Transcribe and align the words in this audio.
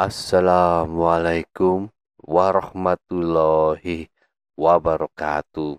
Assalamualaikum 0.00 1.92
warahmatullahi 2.24 4.08
wabarakatuh. 4.56 5.76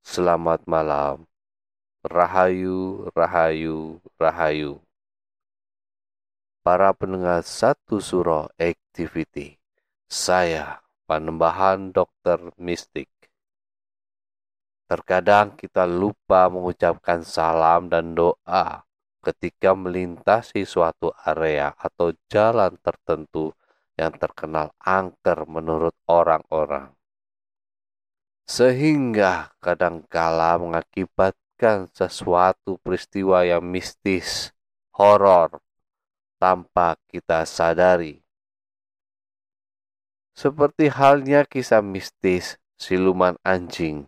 Selamat 0.00 0.64
malam. 0.64 1.28
Rahayu, 2.08 3.04
rahayu, 3.12 4.00
rahayu. 4.16 4.80
Para 6.64 6.96
pendengar 6.96 7.44
satu 7.44 8.00
surah 8.00 8.48
activity. 8.56 9.60
Saya, 10.08 10.80
Panembahan 11.04 11.92
Dokter 11.92 12.40
Mistik. 12.56 13.12
Terkadang 14.88 15.52
kita 15.52 15.84
lupa 15.84 16.48
mengucapkan 16.48 17.20
salam 17.20 17.92
dan 17.92 18.16
doa 18.16 18.88
ketika 19.24 19.72
melintasi 19.72 20.68
suatu 20.68 21.10
area 21.24 21.72
atau 21.80 22.12
jalan 22.28 22.76
tertentu 22.84 23.56
yang 23.96 24.12
terkenal 24.14 24.76
angker 24.84 25.48
menurut 25.48 25.96
orang-orang. 26.04 26.92
Sehingga 28.44 29.56
kadangkala 29.64 30.60
mengakibatkan 30.60 31.88
sesuatu 31.96 32.76
peristiwa 32.84 33.40
yang 33.48 33.64
mistis, 33.64 34.52
horor, 34.92 35.64
tanpa 36.36 37.00
kita 37.08 37.48
sadari. 37.48 38.20
Seperti 40.36 40.92
halnya 40.92 41.48
kisah 41.48 41.80
mistis 41.80 42.60
siluman 42.76 43.40
anjing 43.46 44.04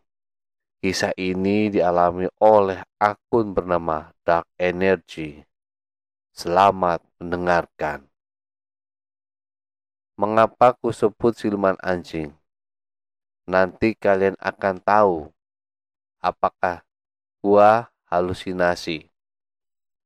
Kisah 0.86 1.18
ini 1.18 1.66
dialami 1.66 2.30
oleh 2.38 2.78
akun 3.02 3.50
bernama 3.50 4.14
Dark 4.22 4.46
Energy. 4.54 5.42
Selamat 6.30 7.02
mendengarkan. 7.18 8.06
Mengapa 10.14 10.78
ku 10.78 10.94
sebut 10.94 11.34
siluman 11.34 11.74
anjing? 11.82 12.30
Nanti 13.50 13.98
kalian 13.98 14.38
akan 14.38 14.78
tahu 14.78 15.16
apakah 16.22 16.86
gua 17.42 17.90
halusinasi. 18.06 19.10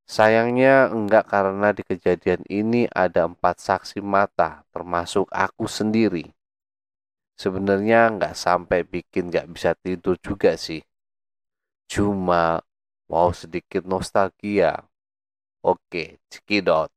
Sayangnya 0.08 0.88
enggak 0.88 1.28
karena 1.28 1.76
di 1.76 1.84
kejadian 1.84 2.40
ini 2.48 2.88
ada 2.88 3.28
empat 3.28 3.60
saksi 3.60 4.00
mata 4.00 4.64
termasuk 4.72 5.28
aku 5.28 5.68
sendiri 5.68 6.32
sebenarnya 7.40 8.12
nggak 8.12 8.34
sampai 8.36 8.84
bikin 8.84 9.32
nggak 9.32 9.48
bisa 9.48 9.72
tidur 9.80 10.20
juga 10.20 10.52
sih. 10.60 10.84
Cuma 11.88 12.60
mau 13.08 13.32
sedikit 13.32 13.82
nostalgia. 13.88 14.84
Oke, 15.64 16.20
cekidot. 16.28 16.92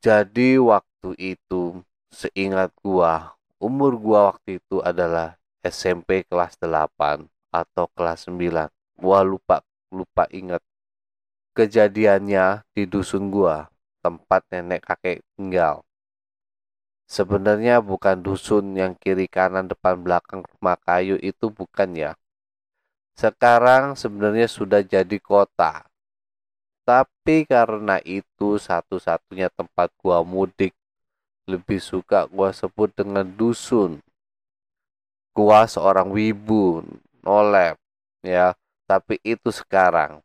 Jadi 0.00 0.56
waktu 0.56 1.10
itu 1.20 1.84
seingat 2.08 2.72
gua, 2.80 3.36
umur 3.60 3.92
gua 4.00 4.20
waktu 4.32 4.56
itu 4.62 4.80
adalah 4.80 5.36
SMP 5.60 6.24
kelas 6.24 6.56
8 6.56 7.28
atau 7.52 7.86
kelas 7.92 8.24
9. 8.28 8.72
Gua 8.96 9.20
lupa 9.20 9.60
lupa 9.92 10.24
ingat 10.32 10.60
kejadiannya 11.56 12.62
di 12.76 12.84
dusun 12.86 13.32
gua, 13.34 13.68
tempat 14.04 14.44
nenek 14.52 14.84
kakek 14.84 15.24
tinggal. 15.34 15.87
Sebenarnya 17.08 17.80
bukan 17.80 18.20
dusun 18.20 18.76
yang 18.76 18.92
kiri 18.92 19.32
kanan 19.32 19.64
depan 19.64 19.96
belakang 19.96 20.44
rumah 20.44 20.76
kayu 20.76 21.16
itu 21.24 21.48
bukan 21.48 21.96
ya. 21.96 22.12
Sekarang 23.16 23.96
sebenarnya 23.96 24.44
sudah 24.44 24.84
jadi 24.84 25.16
kota. 25.16 25.88
Tapi 26.84 27.48
karena 27.48 27.96
itu 28.04 28.60
satu-satunya 28.60 29.48
tempat 29.56 29.88
gua 29.96 30.20
mudik, 30.20 30.76
lebih 31.48 31.80
suka 31.80 32.28
gua 32.28 32.52
sebut 32.52 32.92
dengan 32.92 33.24
dusun. 33.24 34.04
Gua 35.32 35.64
seorang 35.64 36.12
wibu, 36.12 36.84
nolep, 37.24 37.80
ya. 38.20 38.52
Tapi 38.84 39.16
itu 39.24 39.48
sekarang. 39.48 40.20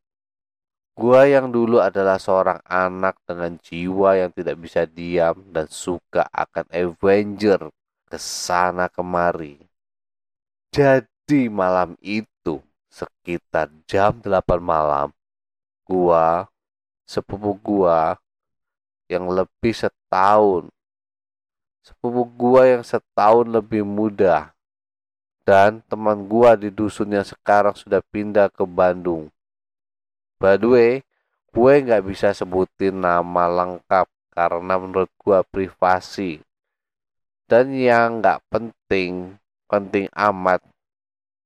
Gua 0.94 1.26
yang 1.26 1.50
dulu 1.50 1.82
adalah 1.82 2.22
seorang 2.22 2.62
anak 2.70 3.18
dengan 3.26 3.58
jiwa 3.58 4.14
yang 4.14 4.30
tidak 4.30 4.62
bisa 4.62 4.86
diam 4.86 5.42
dan 5.50 5.66
suka 5.66 6.30
akan 6.30 6.70
Avenger 6.70 7.74
ke 8.06 8.18
sana 8.22 8.86
kemari. 8.94 9.58
Jadi 10.70 11.50
malam 11.50 11.98
itu 11.98 12.62
sekitar 12.94 13.74
jam 13.90 14.22
8 14.22 14.62
malam, 14.62 15.10
gua 15.82 16.46
sepupu 17.10 17.58
gua 17.58 18.22
yang 19.10 19.26
lebih 19.34 19.74
setahun 19.74 20.70
sepupu 21.82 22.22
gua 22.38 22.70
yang 22.70 22.84
setahun 22.86 23.50
lebih 23.50 23.82
muda 23.82 24.54
dan 25.42 25.82
teman 25.92 26.24
gua 26.24 26.54
di 26.56 26.72
dusun 26.72 27.12
yang 27.12 27.26
sekarang 27.28 27.76
sudah 27.76 28.00
pindah 28.14 28.48
ke 28.48 28.64
Bandung 28.64 29.33
By 30.44 30.60
the 30.60 30.68
way, 30.68 30.92
gue 31.56 31.74
nggak 31.88 32.04
bisa 32.04 32.36
sebutin 32.36 33.00
nama 33.00 33.48
lengkap 33.48 34.12
karena 34.36 34.76
menurut 34.76 35.08
gue 35.16 35.40
privasi. 35.48 36.44
Dan 37.48 37.72
yang 37.72 38.20
nggak 38.20 38.44
penting, 38.52 39.40
penting 39.72 40.12
amat. 40.12 40.60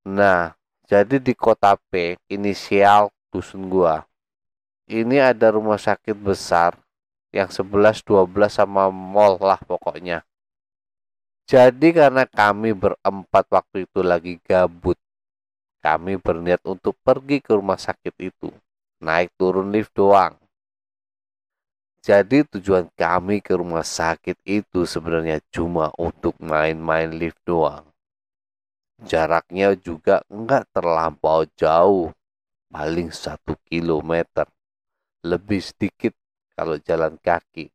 Nah, 0.02 0.58
jadi 0.90 1.22
di 1.22 1.38
kota 1.38 1.78
P, 1.78 2.18
inisial 2.26 3.14
dusun 3.30 3.70
gua. 3.70 4.02
Ini 4.90 5.30
ada 5.30 5.54
rumah 5.54 5.78
sakit 5.78 6.18
besar 6.18 6.74
yang 7.30 7.54
11 7.54 8.02
12 8.02 8.50
sama 8.50 8.90
mall 8.90 9.38
lah 9.38 9.62
pokoknya. 9.62 10.26
Jadi 11.46 11.94
karena 11.94 12.26
kami 12.26 12.74
berempat 12.74 13.46
waktu 13.54 13.86
itu 13.86 14.02
lagi 14.02 14.42
gabut, 14.42 14.98
kami 15.86 16.18
berniat 16.18 16.66
untuk 16.66 16.98
pergi 17.06 17.38
ke 17.46 17.54
rumah 17.54 17.78
sakit 17.78 18.18
itu 18.18 18.50
naik 18.98 19.34
turun 19.38 19.70
lift 19.70 19.94
doang. 19.94 20.34
Jadi 22.02 22.48
tujuan 22.48 22.88
kami 22.96 23.44
ke 23.44 23.60
rumah 23.60 23.84
sakit 23.84 24.40
itu 24.48 24.88
sebenarnya 24.88 25.44
cuma 25.52 25.92
untuk 26.00 26.40
main-main 26.40 27.12
lift 27.12 27.42
doang. 27.44 27.84
Jaraknya 29.04 29.76
juga 29.76 30.24
enggak 30.32 30.72
terlampau 30.72 31.44
jauh, 31.60 32.16
paling 32.72 33.12
satu 33.12 33.60
kilometer. 33.68 34.48
Lebih 35.28 35.60
sedikit 35.60 36.16
kalau 36.56 36.80
jalan 36.80 37.20
kaki. 37.20 37.70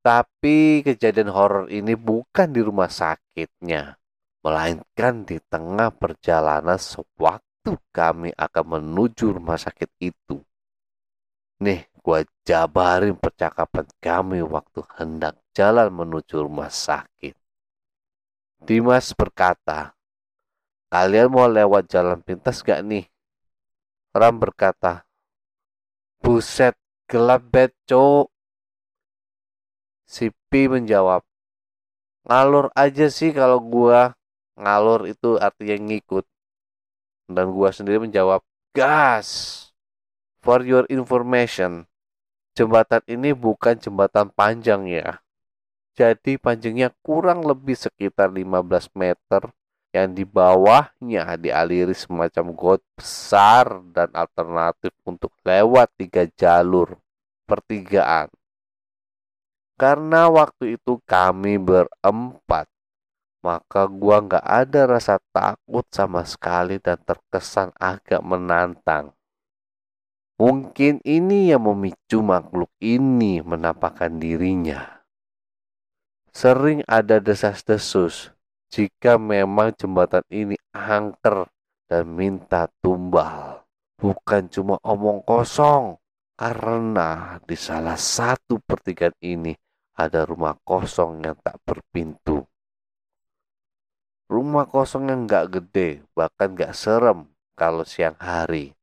Tapi 0.00 0.80
kejadian 0.80 1.28
horor 1.28 1.68
ini 1.68 1.92
bukan 1.92 2.48
di 2.48 2.64
rumah 2.64 2.88
sakitnya, 2.88 4.00
melainkan 4.40 5.28
di 5.28 5.36
tengah 5.44 5.92
perjalanan 5.92 6.80
sewaktu 6.80 7.49
itu 7.60 7.76
kami 7.92 8.32
akan 8.40 8.80
menuju 8.80 9.36
rumah 9.36 9.60
sakit 9.60 9.92
itu. 10.00 10.40
Nih, 11.60 11.84
gua 12.00 12.24
jabarin 12.48 13.12
percakapan 13.20 13.84
kami 14.00 14.40
waktu 14.40 14.80
hendak 14.96 15.36
jalan 15.52 15.92
menuju 15.92 16.40
rumah 16.40 16.72
sakit. 16.72 17.36
Dimas 18.64 19.12
berkata, 19.12 19.92
kalian 20.88 21.28
mau 21.28 21.44
lewat 21.44 21.84
jalan 21.92 22.24
pintas 22.24 22.64
gak 22.64 22.80
nih? 22.80 23.04
Ram 24.16 24.40
berkata, 24.40 25.04
buset, 26.24 26.72
gelap 27.04 27.44
bet, 27.44 27.76
cok. 27.84 28.32
Si 30.08 30.32
menjawab, 30.50 31.22
ngalur 32.24 32.72
aja 32.72 33.12
sih 33.12 33.36
kalau 33.36 33.60
gua 33.60 34.16
ngalur 34.56 35.12
itu 35.12 35.36
artinya 35.36 35.76
ngikut. 35.76 36.24
Dan 37.30 37.54
gua 37.54 37.70
sendiri 37.70 38.02
menjawab, 38.02 38.42
gas. 38.74 39.70
For 40.40 40.64
your 40.64 40.88
information, 40.88 41.84
jembatan 42.56 43.04
ini 43.04 43.36
bukan 43.36 43.76
jembatan 43.76 44.32
panjang 44.32 44.88
ya. 44.88 45.20
Jadi 45.92 46.40
panjangnya 46.40 46.96
kurang 47.04 47.44
lebih 47.44 47.76
sekitar 47.76 48.32
15 48.32 48.88
meter 48.96 49.52
yang 49.90 50.14
di 50.14 50.22
bawahnya 50.22 51.34
dialiri 51.36 51.92
semacam 51.92 52.54
got 52.54 52.80
besar 52.94 53.84
dan 53.90 54.08
alternatif 54.14 54.94
untuk 55.02 55.34
lewat 55.42 55.90
tiga 55.98 56.24
jalur 56.38 56.94
pertigaan. 57.44 58.30
Karena 59.74 60.30
waktu 60.30 60.78
itu 60.78 61.02
kami 61.04 61.58
berempat 61.58 62.70
maka 63.40 63.88
gua 63.88 64.20
nggak 64.20 64.44
ada 64.44 64.86
rasa 64.86 65.16
takut 65.32 65.84
sama 65.88 66.24
sekali 66.24 66.76
dan 66.80 67.00
terkesan 67.00 67.72
agak 67.80 68.20
menantang. 68.20 69.16
Mungkin 70.40 71.04
ini 71.04 71.52
yang 71.52 71.68
memicu 71.68 72.24
makhluk 72.24 72.72
ini 72.80 73.44
menampakkan 73.44 74.16
dirinya. 74.16 75.04
Sering 76.32 76.80
ada 76.88 77.20
desas-desus 77.20 78.32
jika 78.72 79.20
memang 79.20 79.76
jembatan 79.76 80.24
ini 80.32 80.56
angker 80.72 81.44
dan 81.90 82.08
minta 82.08 82.70
tumbal. 82.80 83.66
Bukan 84.00 84.48
cuma 84.48 84.80
omong 84.80 85.20
kosong, 85.28 86.00
karena 86.40 87.36
di 87.44 87.52
salah 87.52 88.00
satu 88.00 88.56
pertigaan 88.64 89.12
ini 89.20 89.52
ada 89.92 90.24
rumah 90.24 90.56
kosong 90.64 91.20
yang 91.20 91.36
tak 91.44 91.60
berpintu. 91.60 92.40
Rumah 94.30 94.62
kosong 94.70 95.10
yang 95.10 95.26
gak 95.26 95.58
gede, 95.58 96.06
bahkan 96.14 96.54
gak 96.54 96.70
serem 96.70 97.26
kalau 97.58 97.82
siang 97.82 98.14
hari. 98.22 98.78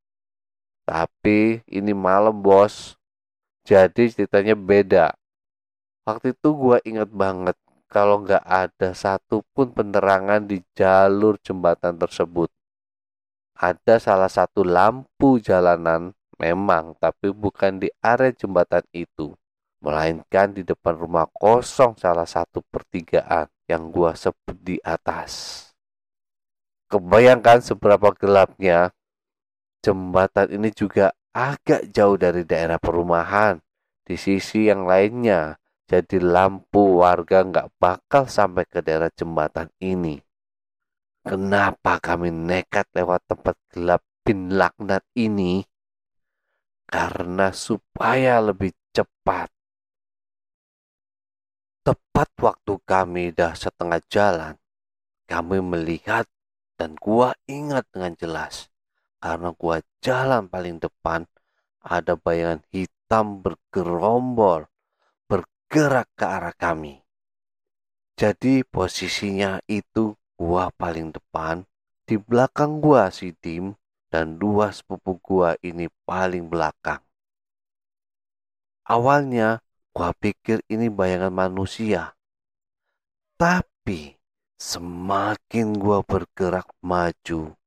Tapi 0.84 1.64
ini 1.72 1.96
malam 1.96 2.36
bos, 2.44 3.00
jadi 3.64 4.12
ceritanya 4.12 4.60
beda. 4.60 5.16
Waktu 6.04 6.36
itu 6.36 6.52
gue 6.52 6.78
inget 6.84 7.08
banget 7.08 7.56
kalau 7.88 8.28
nggak 8.28 8.44
ada 8.44 8.92
satupun 8.92 9.72
penerangan 9.72 10.44
di 10.44 10.60
jalur 10.76 11.40
jembatan 11.40 11.96
tersebut. 11.96 12.52
Ada 13.56 14.04
salah 14.04 14.28
satu 14.28 14.68
lampu 14.68 15.40
jalanan 15.40 16.12
memang, 16.36 16.92
tapi 17.00 17.32
bukan 17.32 17.80
di 17.80 17.88
area 18.04 18.36
jembatan 18.36 18.84
itu, 18.92 19.32
melainkan 19.80 20.52
di 20.52 20.68
depan 20.68 21.00
rumah 21.00 21.28
kosong 21.32 21.96
salah 21.96 22.28
satu 22.28 22.60
pertigaan 22.68 23.48
yang 23.68 23.92
gua 23.92 24.16
sebut 24.16 24.56
di 24.64 24.80
atas. 24.82 25.64
Kebayangkan 26.88 27.60
seberapa 27.60 28.16
gelapnya 28.16 28.96
jembatan 29.84 30.56
ini 30.56 30.72
juga 30.72 31.12
agak 31.36 31.92
jauh 31.92 32.16
dari 32.16 32.48
daerah 32.48 32.80
perumahan. 32.80 33.60
Di 34.08 34.16
sisi 34.16 34.72
yang 34.72 34.88
lainnya, 34.88 35.60
jadi 35.84 36.24
lampu 36.24 37.04
warga 37.04 37.44
nggak 37.44 37.76
bakal 37.76 38.32
sampai 38.32 38.64
ke 38.64 38.80
daerah 38.80 39.12
jembatan 39.12 39.68
ini. 39.84 40.20
Kenapa 41.28 42.00
kami 42.00 42.32
nekat 42.32 42.88
lewat 42.96 43.28
tempat 43.28 43.60
gelap 43.68 44.00
bin 44.24 44.56
laknat 44.56 45.04
ini? 45.20 45.60
Karena 46.88 47.52
supaya 47.52 48.40
lebih 48.40 48.72
cepat. 48.96 49.52
Tepat 51.88 52.28
waktu 52.44 52.84
kami 52.84 53.32
dah 53.32 53.56
setengah 53.56 54.04
jalan, 54.12 54.60
kami 55.24 55.64
melihat 55.64 56.28
dan 56.76 57.00
gua 57.00 57.32
ingat 57.48 57.88
dengan 57.96 58.12
jelas. 58.20 58.68
Karena 59.24 59.56
gua 59.56 59.80
jalan 60.04 60.52
paling 60.52 60.84
depan, 60.84 61.24
ada 61.80 62.20
bayangan 62.20 62.60
hitam 62.76 63.40
bergerombol 63.40 64.68
bergerak 65.32 66.12
ke 66.20 66.28
arah 66.28 66.52
kami. 66.60 67.08
Jadi 68.20 68.68
posisinya 68.68 69.64
itu 69.72 70.12
gua 70.36 70.68
paling 70.76 71.16
depan, 71.16 71.64
di 72.04 72.20
belakang 72.20 72.84
gua 72.84 73.08
si 73.16 73.32
Dim, 73.32 73.72
dan 74.12 74.36
dua 74.36 74.76
sepupu 74.76 75.24
gua 75.24 75.56
ini 75.64 75.88
paling 76.04 76.52
belakang. 76.52 77.00
Awalnya 78.84 79.64
gua 79.98 80.14
pikir 80.14 80.62
ini 80.70 80.94
bayangan 80.94 81.34
manusia. 81.34 82.14
Tapi 83.34 84.14
semakin 84.62 85.74
gua 85.74 86.06
bergerak 86.06 86.70
maju, 86.86 87.58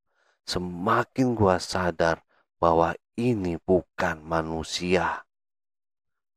semakin 0.46 1.34
gua 1.34 1.58
sadar 1.58 2.22
bahwa 2.62 2.94
ini 3.18 3.58
bukan 3.58 4.22
manusia 4.22 5.26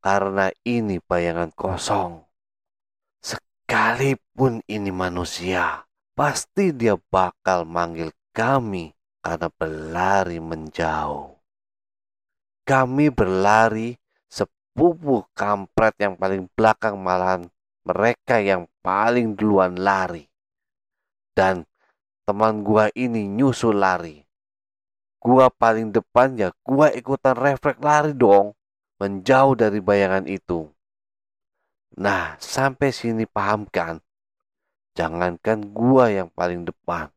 karena 0.02 0.50
ini 0.66 0.98
bayangan 0.98 1.54
kosong. 1.54 2.26
Sekalipun 3.22 4.66
ini 4.66 4.90
manusia, 4.90 5.86
pasti 6.18 6.74
dia 6.74 6.98
bakal 6.98 7.70
manggil 7.70 8.10
kami 8.34 8.98
karena 9.22 9.46
berlari 9.54 10.42
menjauh. 10.42 11.38
Kami 12.66 13.14
berlari 13.14 14.03
sepupu 14.74 15.22
kampret 15.38 15.94
yang 16.02 16.18
paling 16.18 16.50
belakang 16.58 16.98
malahan 16.98 17.46
mereka 17.86 18.42
yang 18.42 18.66
paling 18.82 19.38
duluan 19.38 19.78
lari. 19.78 20.26
Dan 21.38 21.70
teman 22.26 22.66
gua 22.66 22.90
ini 22.98 23.30
nyusul 23.30 23.78
lari. 23.78 24.26
Gua 25.22 25.54
paling 25.54 25.94
depan 25.94 26.34
ya 26.42 26.50
gua 26.66 26.90
ikutan 26.90 27.38
refleks 27.38 27.86
lari 27.86 28.18
dong 28.18 28.58
menjauh 28.98 29.54
dari 29.54 29.78
bayangan 29.78 30.26
itu. 30.26 30.66
Nah, 31.94 32.34
sampai 32.42 32.90
sini 32.90 33.30
paham 33.30 33.70
kan? 33.70 34.02
Jangankan 34.98 35.70
gua 35.70 36.10
yang 36.10 36.34
paling 36.34 36.66
depan. 36.66 37.14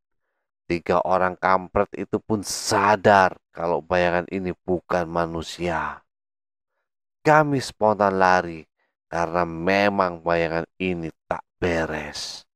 Tiga 0.68 1.00
orang 1.08 1.40
kampret 1.40 1.88
itu 1.96 2.20
pun 2.20 2.44
sadar 2.44 3.40
kalau 3.48 3.80
bayangan 3.80 4.28
ini 4.28 4.52
bukan 4.52 5.08
manusia. 5.08 6.04
Kami 7.26 7.58
spontan 7.58 8.22
lari 8.22 8.62
karena 9.10 9.42
memang 9.42 10.22
bayangan 10.22 10.62
ini 10.78 11.10
tak 11.26 11.42
beres. 11.58 12.46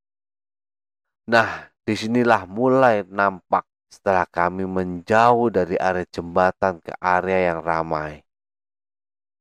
Nah, 1.26 1.74
di 1.82 1.98
sinilah 1.98 2.46
mulai 2.46 3.02
nampak 3.02 3.66
setelah 3.90 4.22
kami 4.30 4.62
menjauh 4.70 5.50
dari 5.50 5.74
area 5.74 6.06
jembatan 6.06 6.78
ke 6.78 6.94
area 7.02 7.50
yang 7.50 7.66
ramai 7.66 8.22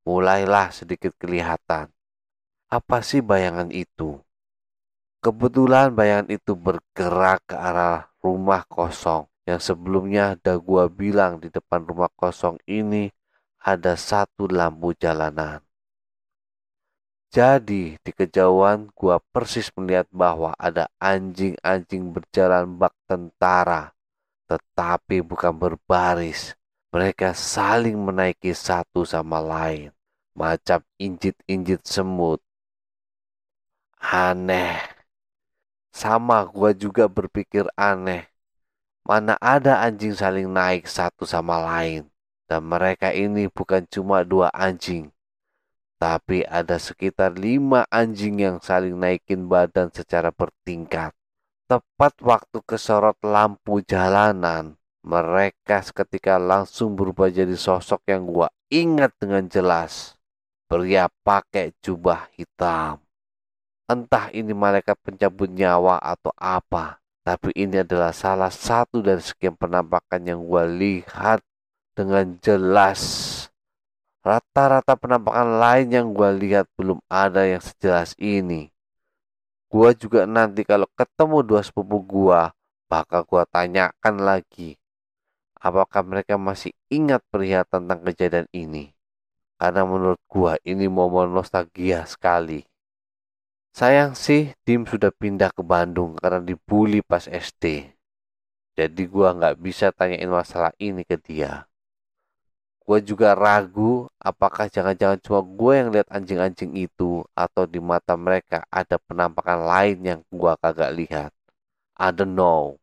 mulailah 0.09 0.73
sedikit 0.73 1.13
kelihatan. 1.21 1.93
Apa 2.65 3.05
sih 3.05 3.21
bayangan 3.21 3.69
itu? 3.69 4.17
Kebetulan 5.21 5.93
bayangan 5.93 6.33
itu 6.33 6.57
bergerak 6.57 7.45
ke 7.45 7.53
arah 7.53 8.09
rumah 8.25 8.65
kosong 8.65 9.29
yang 9.45 9.61
sebelumnya 9.61 10.33
ada 10.33 10.57
gua 10.57 10.89
bilang 10.89 11.37
di 11.37 11.53
depan 11.53 11.85
rumah 11.85 12.09
kosong 12.17 12.57
ini 12.65 13.13
ada 13.59 13.99
satu 13.99 14.47
lampu 14.47 14.95
jalanan. 14.95 15.59
Jadi 17.29 17.93
di 18.01 18.11
kejauhan 18.11 18.89
gua 18.97 19.21
persis 19.21 19.69
melihat 19.77 20.09
bahwa 20.09 20.57
ada 20.57 20.89
anjing-anjing 20.97 22.09
berjalan 22.09 22.65
bak 22.73 22.95
tentara. 23.05 23.93
Tetapi 24.49 25.21
bukan 25.21 25.53
berbaris. 25.53 26.57
Mereka 26.89 27.37
saling 27.37 27.93
menaiki 27.93 28.49
satu 28.49 29.05
sama 29.05 29.37
lain 29.37 29.93
macam 30.33 30.81
injit-injit 30.97 31.85
semut. 31.85 32.41
Aneh. 34.01 34.81
Sama 35.93 36.49
gua 36.49 36.73
juga 36.73 37.05
berpikir 37.05 37.69
aneh. 37.77 38.25
Mana 39.05 39.37
ada 39.37 39.85
anjing 39.85 40.17
saling 40.17 40.49
naik 40.49 40.89
satu 40.89 41.29
sama 41.29 41.61
lain. 41.61 42.09
Dan 42.49 42.65
mereka 42.65 43.13
ini 43.13 43.45
bukan 43.45 43.85
cuma 43.85 44.25
dua 44.25 44.49
anjing. 44.49 45.13
Tapi 46.01 46.41
ada 46.49 46.81
sekitar 46.81 47.37
lima 47.37 47.85
anjing 47.93 48.41
yang 48.41 48.57
saling 48.57 48.97
naikin 48.97 49.45
badan 49.45 49.93
secara 49.93 50.33
bertingkat. 50.33 51.13
Tepat 51.69 52.17
waktu 52.25 52.65
kesorot 52.65 53.21
lampu 53.21 53.85
jalanan, 53.85 54.73
mereka 55.05 55.85
seketika 55.85 56.41
langsung 56.41 56.97
berubah 56.97 57.29
jadi 57.29 57.53
sosok 57.53 58.01
yang 58.09 58.25
gua 58.25 58.49
ingat 58.73 59.13
dengan 59.21 59.45
jelas. 59.45 60.17
Pria 60.65 61.05
pakai 61.21 61.77
jubah 61.85 62.29
hitam. 62.33 63.01
Entah 63.89 64.29
ini 64.33 64.53
malaikat 64.53 64.97
pencabut 65.01 65.49
nyawa 65.49 65.97
atau 65.97 66.29
apa. 66.37 67.01
Tapi 67.25 67.53
ini 67.57 67.81
adalah 67.81 68.13
salah 68.13 68.53
satu 68.53 69.01
dari 69.01 69.21
sekian 69.21 69.57
penampakan 69.57 70.21
yang 70.25 70.41
gue 70.45 70.63
lihat 70.77 71.41
dengan 71.99 72.39
jelas. 72.39 73.01
Rata-rata 74.23 74.95
penampakan 74.95 75.59
lain 75.59 75.87
yang 75.91 76.07
gue 76.15 76.31
lihat 76.39 76.71
belum 76.79 77.03
ada 77.11 77.43
yang 77.43 77.59
sejelas 77.59 78.15
ini. 78.15 78.71
Gue 79.67 79.91
juga 79.99 80.23
nanti 80.23 80.63
kalau 80.63 80.87
ketemu 80.95 81.43
dua 81.43 81.59
sepupu 81.59 81.99
gue, 81.99 82.41
bakal 82.87 83.27
gue 83.27 83.43
tanyakan 83.51 84.15
lagi. 84.23 84.79
Apakah 85.59 86.07
mereka 86.07 86.39
masih 86.39 86.71
ingat 86.87 87.19
perihal 87.27 87.67
tentang 87.67 87.99
kejadian 88.07 88.47
ini? 88.55 88.95
Karena 89.59 89.83
menurut 89.83 90.23
gua 90.31 90.55
ini 90.63 90.87
momen 90.87 91.35
nostalgia 91.35 92.07
sekali. 92.07 92.63
Sayang 93.75 94.15
sih 94.15 94.55
tim 94.63 94.87
sudah 94.87 95.11
pindah 95.11 95.51
ke 95.51 95.59
Bandung 95.59 96.15
karena 96.15 96.39
dibully 96.39 97.03
pas 97.03 97.27
SD. 97.27 97.91
Jadi 98.79 99.03
gua 99.11 99.35
nggak 99.35 99.59
bisa 99.59 99.91
tanyain 99.91 100.31
masalah 100.31 100.71
ini 100.79 101.03
ke 101.03 101.19
dia. 101.19 101.68
Gua 102.89 102.97
juga 102.97 103.37
ragu 103.37 104.09
apakah 104.17 104.65
jangan-jangan 104.65 105.21
cuma 105.21 105.45
gue 105.45 105.73
yang 105.77 105.89
lihat 105.93 106.09
anjing-anjing 106.09 106.73
itu 106.73 107.21
atau 107.37 107.69
di 107.69 107.77
mata 107.77 108.17
mereka 108.17 108.65
ada 108.73 108.97
penampakan 108.97 109.61
lain 109.61 109.97
yang 110.01 110.19
gua 110.33 110.57
kagak 110.57 110.97
lihat. 110.97 111.29
I 112.01 112.09
don't 112.09 112.33
know. 112.33 112.81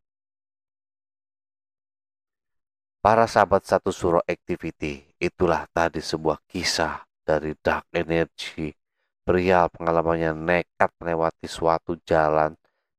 Para 3.02 3.26
sahabat 3.26 3.66
satu 3.66 3.90
suro 3.90 4.22
activity 4.30 5.06
Itulah 5.16 5.64
tadi 5.72 6.04
sebuah 6.04 6.44
kisah 6.44 7.02
dari 7.25 7.56
Dark 7.56 7.88
Energy. 7.90 8.68
Pria 9.26 9.66
pengalamannya 9.66 10.36
nekat 10.36 10.92
melewati 11.02 11.50
suatu 11.50 11.98
jalan 12.06 12.54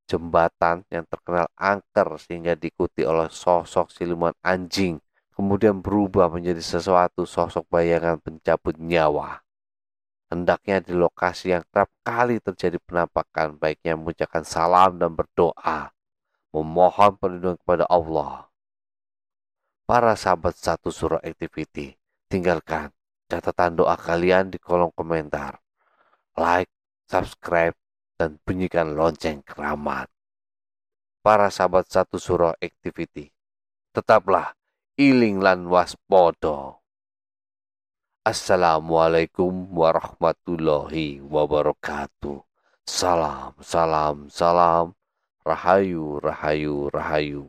jembatan 0.10 0.84
yang 0.92 1.06
terkenal 1.08 1.48
angker 1.56 2.20
sehingga 2.20 2.58
diikuti 2.60 3.06
oleh 3.08 3.32
sosok 3.32 3.94
siluman 3.96 4.36
anjing 4.44 5.00
kemudian 5.38 5.86
berubah 5.86 6.34
menjadi 6.34 6.58
sesuatu 6.58 7.30
sosok 7.30 7.70
bayangan 7.70 8.18
pencabut 8.18 8.74
nyawa. 8.82 9.46
Hendaknya 10.34 10.82
di 10.82 10.98
lokasi 10.98 11.54
yang 11.54 11.62
kerap 11.70 11.94
kali 12.02 12.42
terjadi 12.42 12.82
penampakan, 12.82 13.54
baiknya 13.62 13.94
mengucapkan 13.94 14.42
salam 14.42 14.98
dan 14.98 15.14
berdoa, 15.14 15.94
memohon 16.50 17.22
perlindungan 17.22 17.62
kepada 17.62 17.86
Allah. 17.86 18.50
Para 19.86 20.18
sahabat 20.18 20.58
satu 20.58 20.90
surah 20.90 21.22
activity, 21.22 21.94
tinggalkan 22.28 22.90
catatan 23.30 23.78
doa 23.78 23.94
kalian 23.94 24.50
di 24.50 24.58
kolom 24.58 24.90
komentar. 24.92 25.62
Like, 26.34 26.74
subscribe, 27.08 27.78
dan 28.18 28.42
bunyikan 28.42 28.98
lonceng 28.98 29.46
keramat. 29.46 30.10
Para 31.22 31.54
sahabat 31.54 31.88
satu 31.88 32.18
surah 32.18 32.58
activity, 32.58 33.32
tetaplah 33.94 34.57
iling 34.98 35.38
lan 35.38 35.70
waspodo. 35.70 36.82
Assalamualaikum 38.26 39.70
warahmatullahi 39.70 41.22
wabarakatuh. 41.22 42.42
Salam, 42.82 43.54
salam, 43.62 44.26
salam. 44.34 44.98
Rahayu, 45.46 46.18
rahayu, 46.18 46.90
rahayu. 46.90 47.46